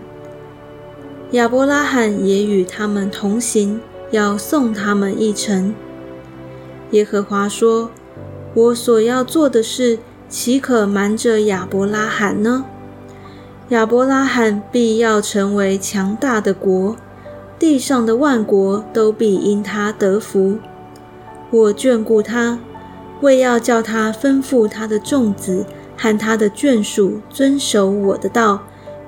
[1.33, 3.81] 亚伯拉罕也与他们同行，
[4.13, 5.75] 要送他们一程。
[6.93, 7.91] 耶和华说
[8.55, 12.65] ：“我所要做的事，岂可瞒着亚伯拉罕呢？
[13.71, 16.95] 亚伯拉罕必要成为强大的国。”
[17.59, 20.59] 地上的万国都必因他得福。
[21.51, 22.59] 我眷顾他，
[23.23, 25.65] 为要叫他吩咐他的众子
[25.97, 28.63] 和他的眷属遵守我的道，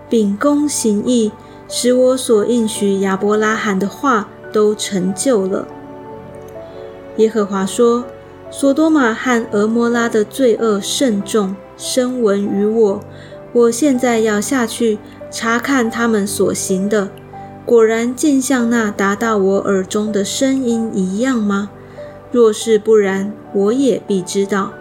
[0.08, 1.30] 秉公行义，
[1.68, 5.68] 使我所应许亚伯拉罕的话都成就了。
[7.16, 8.04] 耶和华说
[8.50, 13.00] ：“索多玛和俄摩拉的罪恶甚重，声闻于我。
[13.52, 14.98] 我现在要下去
[15.30, 17.08] 查看他们所行的。”
[17.66, 21.68] 果然竟像那达到我耳中的声音一样吗？
[22.32, 24.72] 若是不然，我也必知道。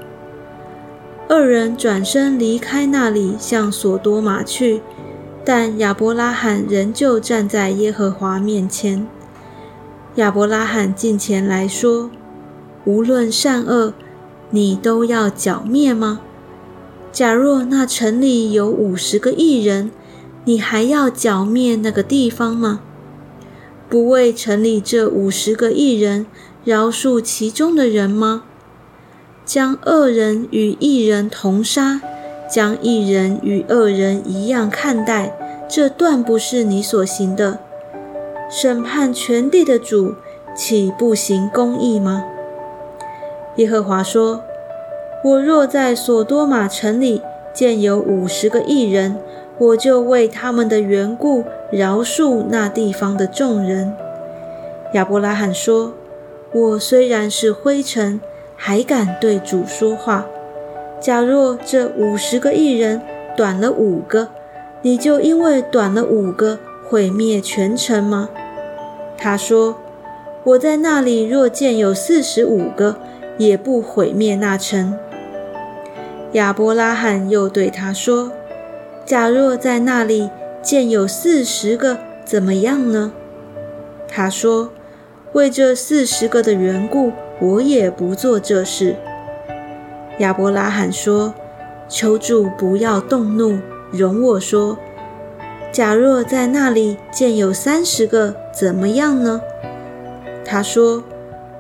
[1.29, 4.81] 二人转身离开那里，向索多玛去，
[5.43, 9.07] 但亚伯拉罕仍旧站在耶和华面前。
[10.15, 12.09] 亚伯拉罕近前来说
[12.85, 13.93] ：“无论善恶，
[14.49, 16.21] 你都要剿灭吗？
[17.11, 19.91] 假若那城里有五十个异人。”
[20.47, 22.79] 你还要剿灭那个地方吗？
[23.89, 26.25] 不为城里这五十个异人
[26.63, 28.43] 饶恕其中的人吗？
[29.48, 32.02] 将恶人与异人同杀，
[32.52, 35.33] 将异人与恶人一样看待，
[35.69, 37.60] 这断不是你所行的。
[38.50, 40.15] 审判全地的主，
[40.54, 42.25] 岂不行公义吗？
[43.56, 44.43] 耶和华说
[45.23, 47.21] ：“我若在索多玛城里
[47.54, 49.15] 见有五十个异人，”
[49.60, 53.95] 我就为他们的缘故饶恕那地方的众人。
[54.93, 55.93] 亚伯拉罕说
[56.54, 58.21] ：“我虽然是灰尘，
[58.58, 60.25] 还敢对主说话。
[60.99, 63.01] 假若这五十个艺人
[63.37, 64.27] 短了五个，
[64.81, 68.29] 你就因为短了五个毁灭全城吗？”
[69.15, 69.77] 他说
[70.43, 72.97] ：“我在那里若见有四十五个，
[73.37, 74.97] 也不毁灭那城。”
[76.33, 78.31] 亚伯拉罕又对他说。
[79.05, 80.29] 假若在那里
[80.62, 83.13] 见有四十个，怎么样呢？
[84.05, 84.71] 他说
[85.31, 88.96] ：“为这四十个的缘故，我也不做这事。”
[90.19, 91.33] 亚伯拉罕说
[91.88, 93.60] ：“求主不要动怒，
[93.92, 94.77] 容我说。
[95.71, 99.42] 假若在那里见有三十个，怎么样呢？”
[100.44, 101.04] 他说：“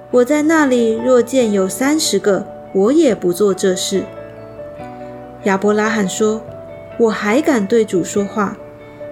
[0.09, 4.03] 我在那里若见有三十个，我也不做这事。”
[5.43, 6.41] 亚伯拉罕说
[6.97, 8.57] ：“我还敢对主说话。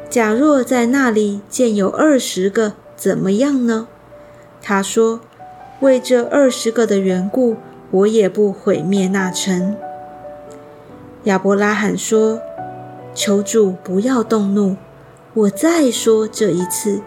[0.09, 3.88] 假若在那里见有二十个，怎么样呢？”
[4.63, 5.20] 他说
[5.86, 7.57] ：“为这二十个的缘故，
[7.91, 9.75] 我也不毁灭那城。”
[11.25, 12.41] 亚伯拉罕说
[13.13, 14.77] ：“求主不要动怒，
[15.36, 17.01] 我再说这一次。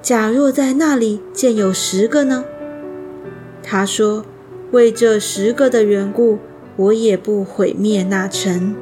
[0.00, 2.46] 假若在那里见有十个呢？”
[3.62, 4.24] 他说
[4.72, 6.38] ：“为这十个的缘故，
[6.76, 8.74] 我也不毁灭那城。”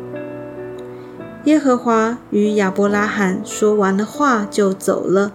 [1.46, 5.32] 耶和华与亚伯拉罕说完了话，就走了。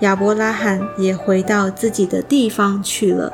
[0.00, 3.32] 亚伯拉罕也回到自己的地方去了。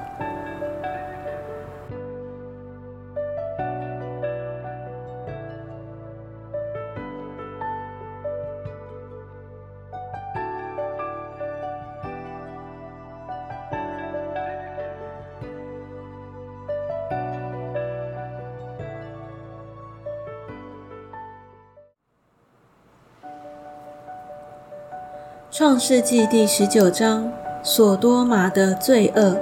[25.84, 29.36] 世纪第十九章：索多玛的罪恶。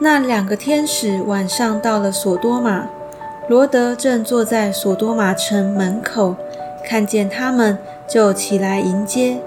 [0.00, 2.88] 那两个天使晚上到了索多玛，
[3.46, 6.34] 罗德正坐在索多玛城门口，
[6.84, 7.78] 看见他们，
[8.08, 9.38] 就起来迎接，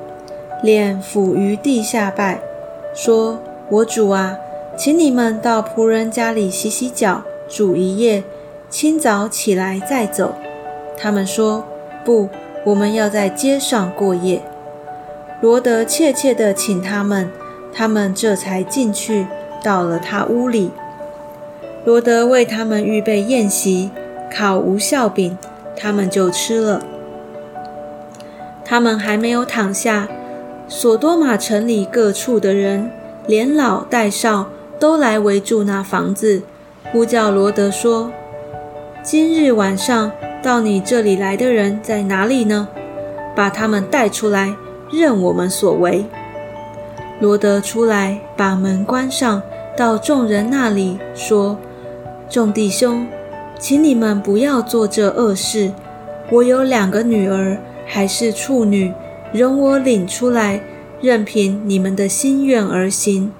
[0.64, 2.40] 脸俯于地下拜，
[2.94, 4.38] 说：“我主啊，
[4.78, 8.24] 请你们到仆人家里洗洗脚，煮一夜，
[8.70, 10.34] 清早起来再走。”
[10.98, 11.66] 他们说
[12.06, 12.30] ：“不，
[12.64, 14.42] 我们要在街上过夜。”
[15.42, 17.30] 罗德切切地请他们，
[17.74, 19.28] 他们这才进去，
[19.62, 20.72] 到了他屋里。
[21.84, 23.92] 罗德为他们预备宴席，
[24.36, 25.38] 烤无效饼，
[25.78, 26.82] 他们就吃了。
[28.64, 30.08] 他们还没有躺下，
[30.68, 32.90] 索多玛城里各处的人，
[33.28, 34.48] 连老带少，
[34.80, 36.42] 都来围住那房子，
[36.92, 38.12] 呼叫罗德说
[39.04, 40.12] ：“今日晚上
[40.42, 42.68] 到你这里来的人在哪里呢？
[43.36, 44.56] 把他们带出来。”
[44.92, 46.06] 任我们所为。
[47.20, 49.42] 罗德出来，把门关上，
[49.78, 51.58] 到众人那里说
[52.30, 53.08] ：“众弟兄，
[53.58, 55.72] 请你们不要做这恶事。
[56.30, 58.94] 我有两个女儿，还是处女，
[59.32, 60.62] 容我领出来，
[61.02, 63.32] 任凭你们的心愿而行。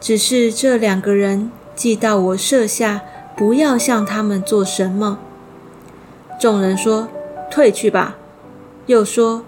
[0.00, 3.00] 只是这两个人既到我舍下，
[3.34, 5.18] 不要向他们做什么。”
[6.38, 7.08] 众人说
[7.50, 8.16] ：“退去吧。”
[8.86, 9.44] 又说。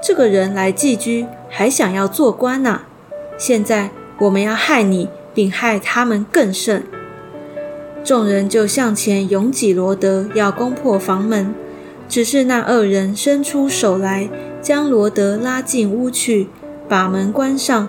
[0.00, 2.82] 这个人来寄居，还想要做官呢。
[3.36, 6.84] 现在我们要害你，并害他们更甚。
[8.04, 11.54] 众人就向前拥挤罗德，要攻破房门。
[12.08, 14.30] 只是那二人伸出手来，
[14.62, 16.48] 将罗德拉进屋去，
[16.88, 17.88] 把门关上，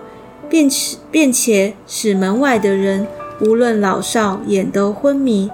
[0.49, 3.07] 并且并且使门外的人，
[3.39, 5.49] 无论老少，眼都昏迷。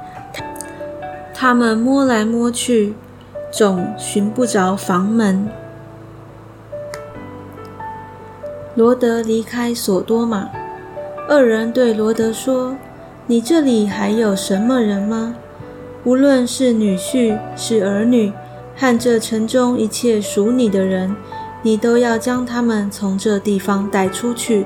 [1.34, 2.96] 他们摸来摸去，
[3.52, 5.48] 总寻不着房门。
[8.76, 10.50] 罗德离开索多玛，
[11.30, 12.76] 二人对罗德说
[13.26, 15.34] ：“你这里还有什么人吗？
[16.04, 18.34] 无论是女婿是儿女，
[18.76, 21.16] 和这城中一切属你的人，
[21.64, 24.66] 你都要将他们从这地方带出去。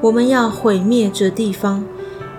[0.00, 1.84] 我们要毁灭这地方，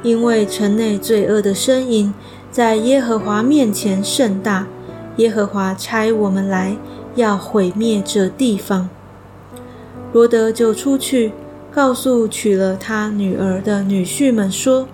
[0.01, 2.11] 因为城内罪恶的声音
[2.49, 4.66] 在耶和华面前甚大。
[5.18, 6.76] 耶和华差我们来，
[7.14, 8.89] 要毁灭这地方。”
[10.14, 11.32] 罗德就出去，
[11.72, 14.88] 告诉娶了他女儿的女婿们说：“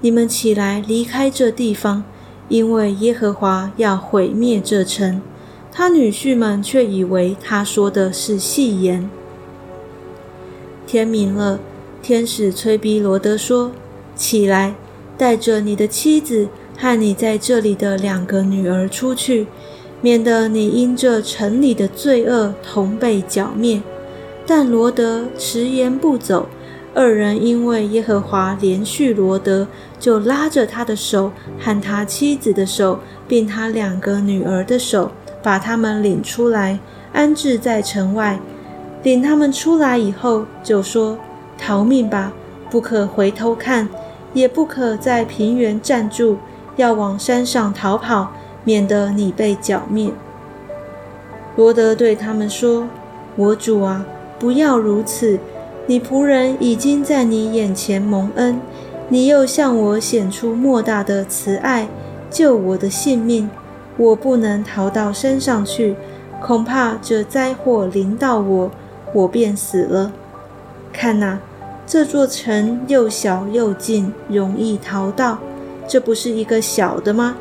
[0.00, 2.04] 你们起来离开这地方，
[2.48, 5.20] 因为耶和华要毁灭这城。”
[5.72, 9.10] 他女婿们却以为他说的是戏言。
[10.86, 11.58] 天明了，
[12.00, 13.72] 天使催逼罗德说
[14.14, 14.76] ：“起来，
[15.18, 19.48] 带着你的妻子和你在这里的两个女儿出去，
[20.00, 23.82] 免得你因这城里的罪恶同被剿灭。”
[24.46, 26.48] 但罗德迟延不走，
[26.94, 29.66] 二人因为耶和华连续罗德，
[29.98, 35.10] 就拉着他的手和他妻子的手，并他两个女儿的手，
[35.42, 36.78] 把他们领出来，
[37.12, 38.38] 安置在城外。
[39.02, 41.18] 领他们出来以后，就说
[41.58, 42.32] ：“逃命吧，
[42.70, 43.88] 不可回头看，
[44.32, 46.38] 也不可在平原站住，
[46.76, 48.32] 要往山上逃跑，
[48.64, 50.10] 免得你被剿灭。”
[51.56, 52.88] 罗德对他们说
[53.36, 54.06] ：“我主啊！”
[54.38, 55.38] 不要如此！
[55.86, 58.60] 你仆人已经在你眼前蒙恩，
[59.08, 61.88] 你又向我显出莫大的慈爱，
[62.28, 63.48] 救我的性命。
[63.96, 65.94] 我不能逃到山上去，
[66.42, 68.70] 恐怕这灾祸临到我，
[69.14, 70.12] 我便死了。
[70.92, 71.38] 看哪，
[71.86, 75.38] 这座城又小又近，容易逃到，
[75.88, 77.36] 这不是一个小的吗？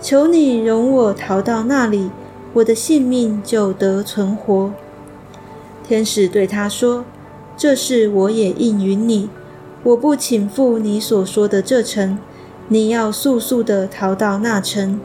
[0.00, 2.10] 求你容我逃到那里，
[2.52, 4.70] 我的性命就得存活。
[5.88, 7.06] 天使对他说
[7.56, 9.30] ：“这事我也应允你，
[9.82, 12.18] 我不请赴你所说的这城，
[12.68, 15.00] 你要速速的逃到那城，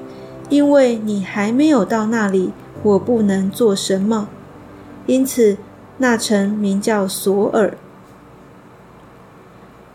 [0.49, 2.51] 因为你还没有到那里。”
[2.83, 4.27] 我不能做什么，
[5.05, 5.55] 因此
[5.99, 7.77] 那城名叫索尔。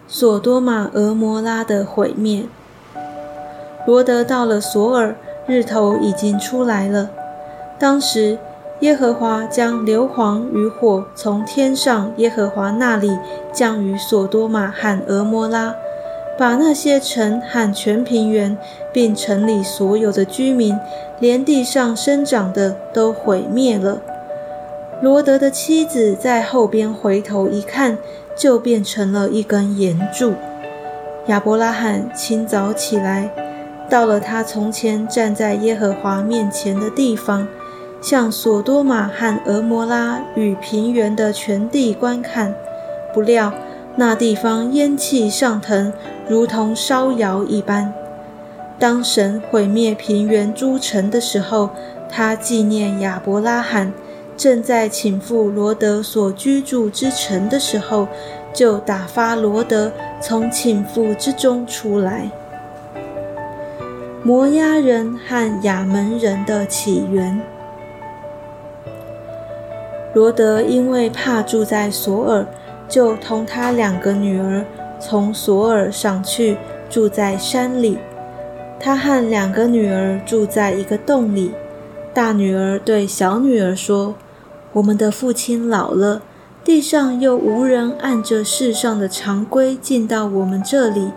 [0.06, 2.44] 索多玛、俄摩拉的毁灭。
[3.86, 5.14] 罗德到了索尔，
[5.46, 7.10] 日头已经出来了。
[7.78, 8.38] 当时
[8.80, 13.18] 耶和华将硫磺与火从天上耶和华那里
[13.52, 15.74] 降于索多玛和俄摩拉。
[16.38, 18.56] 把那些城和全平原，
[18.92, 20.78] 并城里所有的居民，
[21.18, 24.00] 连地上生长的都毁灭了。
[25.02, 27.98] 罗德的妻子在后边回头一看，
[28.36, 30.34] 就变成了一根岩柱。
[31.26, 33.28] 亚伯拉罕清早起来，
[33.90, 37.48] 到了他从前站在耶和华面前的地方，
[38.00, 42.54] 向索多玛和俄摩拉与平原的全地观看，
[43.12, 43.52] 不料
[43.96, 45.92] 那地方烟气上腾。
[46.28, 47.90] 如同烧窑一般。
[48.78, 51.70] 当神毁灭平原诸城的时候，
[52.06, 53.92] 他纪念亚伯拉罕，
[54.36, 58.06] 正在请赴罗德所居住之城的时候，
[58.52, 59.90] 就打发罗德
[60.20, 62.30] 从请赴之中出来。
[64.22, 67.40] 摩押人和亚门人的起源。
[70.14, 72.46] 罗德因为怕住在索尔，
[72.88, 74.64] 就同他两个女儿。
[75.00, 76.56] 从索尔上去，
[76.90, 77.98] 住在山里。
[78.80, 81.52] 他和两个女儿住在一个洞里。
[82.12, 84.16] 大女儿对小女儿说
[84.74, 86.22] ：“我们的父亲老了，
[86.64, 91.12] 地上又无人按着世上的常规进到我们这里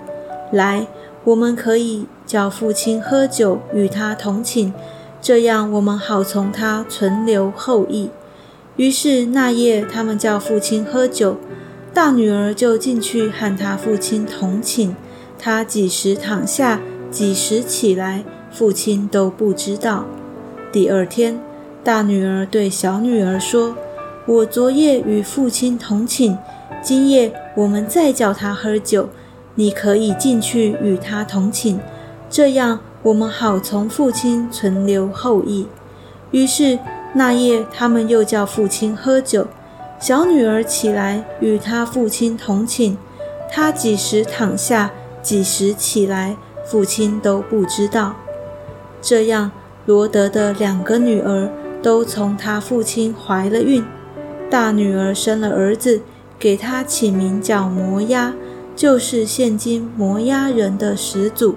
[0.52, 0.86] 来。
[1.24, 4.72] 我们可以叫父亲喝酒，与他同寝，
[5.20, 8.12] 这样我们好从他存留后裔。”
[8.82, 11.38] 于是那夜，他们叫父亲喝酒。
[11.94, 14.96] 大女儿就进去和他父亲同寝，
[15.38, 20.06] 她几时躺下，几时起来，父亲都不知道。
[20.72, 21.40] 第二天，
[21.84, 23.76] 大女儿对小女儿说
[24.26, 26.36] ：“我昨夜与父亲同寝，
[26.82, 29.10] 今夜我们再叫他喝酒，
[29.54, 31.80] 你可以进去与他同寝，
[32.32, 35.68] 这样我们好从父亲存留后裔。”
[36.32, 36.80] 于是
[37.14, 39.48] 那夜，他们又叫父亲喝酒。
[40.00, 42.98] 小女儿起来与她父亲同寝，
[43.52, 44.92] 她几时躺下，
[45.22, 48.16] 几时起来，父亲都不知道。
[49.02, 49.52] 这样，
[49.86, 51.50] 罗德的两个女儿
[51.84, 53.84] 都从他父亲怀了孕。
[54.50, 56.02] 大女儿生了儿子，
[56.40, 58.34] 给他起名叫摩押，
[58.76, 61.56] 就是现今摩押人的始祖。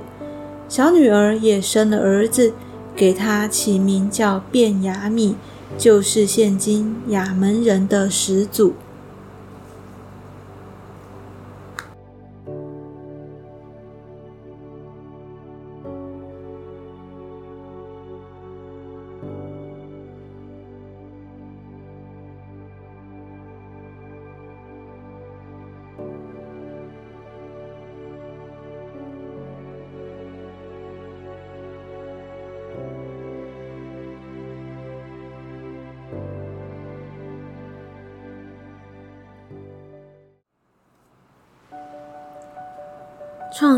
[0.68, 2.52] 小女儿也生了儿子，
[2.95, 5.36] 给他起名叫卞雅米。
[5.76, 8.74] 就是现今雅门人的始祖。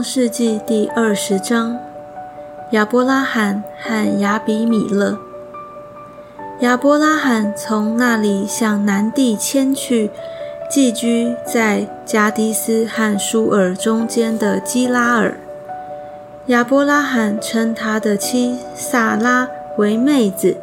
[0.09, 1.77] 世纪第二十章：
[2.71, 5.19] 亚伯拉罕和亚比米勒。
[6.61, 10.13] 亚伯拉罕从那里向南地迁去，
[10.71, 15.37] 寄居在加迪斯和舒尔中间的基拉尔。
[16.47, 20.57] 亚伯拉罕称他的妻萨拉为妹子。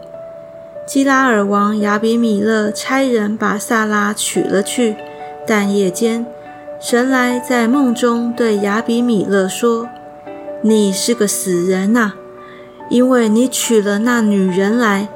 [0.87, 4.95] 基拉尔王亚比米勒差人把萨拉娶了去，
[5.45, 6.25] 但夜间。
[6.85, 9.87] 神来在梦中对亚比米勒说
[10.61, 12.11] ：“你是个死人呐，
[12.89, 15.07] 因为你娶了那女人来，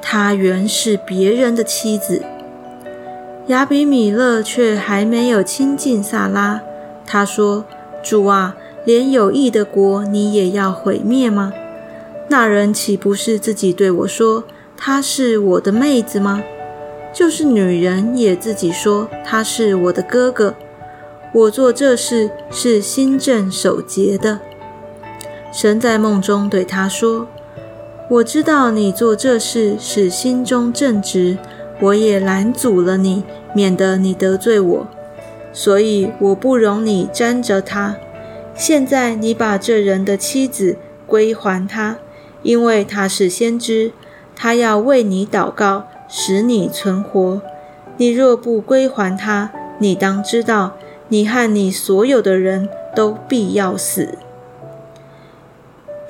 [0.00, 2.22] 她原是别人的妻子。”
[3.48, 6.60] 亚比米勒却还没有亲近萨拉。
[7.04, 7.64] 他说
[8.00, 8.54] ：“主啊，
[8.84, 11.52] 连有益的国你也要毁灭吗？
[12.28, 14.44] 那人岂不是自己对我说
[14.76, 16.40] 她是我的妹子吗？
[17.12, 20.54] 就是女人也自己说她是我的哥哥。”
[21.32, 24.40] 我做这事是心正守节的。
[25.52, 27.26] 神在梦中对他说
[28.08, 31.36] ：“我知道你做这事是心中正直，
[31.80, 33.22] 我也拦阻了你，
[33.54, 34.86] 免得你得罪我，
[35.52, 37.96] 所以我不容你沾着他。
[38.54, 40.76] 现在你把这人的妻子
[41.06, 41.98] 归还他，
[42.42, 43.92] 因为他是先知，
[44.34, 47.40] 他要为你祷告，使你存活。
[47.96, 50.76] 你若不归还他，你当知道，
[51.08, 54.18] 你和你所有的人都必要死。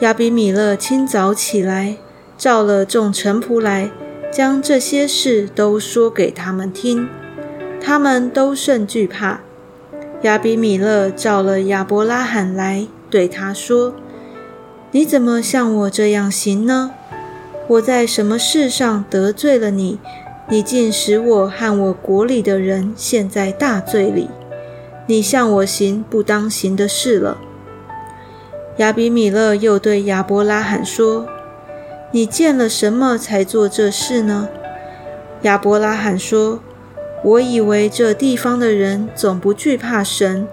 [0.00, 1.96] 亚比米勒清早起来，
[2.36, 3.90] 召了众臣仆来，
[4.32, 7.08] 将这些事都说给他们听。
[7.80, 9.40] 他们都甚惧怕。
[10.22, 13.94] 亚比米勒召了亚伯拉罕来，对他说
[14.90, 16.92] ：“你怎么像我这样行呢？
[17.68, 19.98] 我在什么事上得罪了你？
[20.48, 24.28] 你竟使我和我国里的人陷在大罪里。
[25.08, 27.38] 你向我行不当行的事了。”
[28.78, 31.26] 亚比米勒又对亚伯拉罕说
[32.12, 34.48] ：“你见了什么才做这事呢？”
[35.42, 36.60] 亚伯拉罕说
[37.24, 40.46] ：“我以为这地方的人总不惧怕神，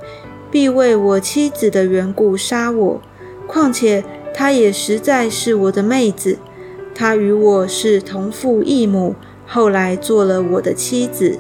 [0.50, 3.02] 必为我妻子的缘故杀我。
[3.48, 4.04] 况且
[4.34, 6.40] 她也实在是我的妹子，
[6.96, 9.14] 她与我是同父异母，
[9.46, 11.38] 后来做了我的妻子。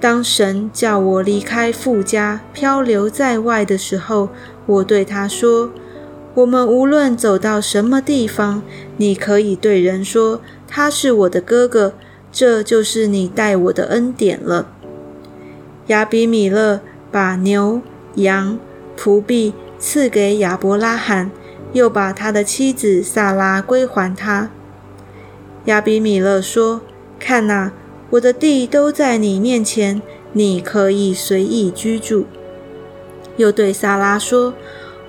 [0.00, 4.30] 当神叫我离开富家，漂流在外的时候。”
[4.66, 5.70] 我对他说
[6.34, 8.62] ：“我们无论走到什么地方，
[8.96, 11.94] 你可以对人说他是我的哥哥，
[12.30, 14.68] 这就是你待我的恩典了。”
[15.88, 16.80] 亚比米勒
[17.10, 17.80] 把牛、
[18.14, 18.58] 羊、
[18.96, 21.32] 仆婢赐给亚伯拉罕，
[21.72, 24.50] 又把他的妻子萨拉归还他。
[25.64, 26.80] 亚比米勒说
[27.18, 27.72] ：“看哪，
[28.10, 30.02] 我的地都在你面前，
[30.32, 32.26] 你可以随意居住。”
[33.36, 34.54] 又对萨拉说：“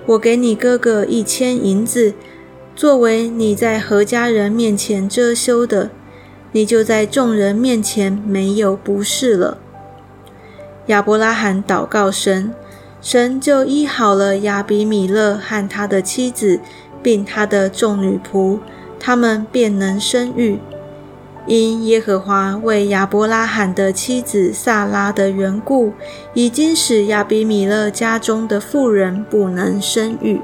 [0.05, 2.13] 我给你哥哥一千银子，
[2.75, 5.89] 作为你在何家人面前遮羞的，
[6.51, 9.57] 你就在众人面前没有不是了。”
[10.87, 12.53] 亚伯拉罕祷告神，
[13.01, 16.59] 神就医好了亚比米勒和他的妻子，
[17.03, 18.59] 并他的众女仆，
[18.99, 20.59] 他们便能生育。
[21.47, 25.91] 因耶和华为亚伯拉罕的妻子萨拉的缘故，
[26.33, 30.39] 已经使亚比米勒家中的妇人不能生育。